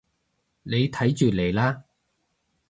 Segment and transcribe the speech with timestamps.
[0.63, 1.83] 你睇住嚟啦